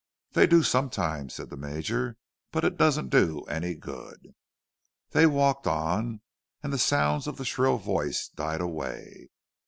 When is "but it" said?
2.51-2.75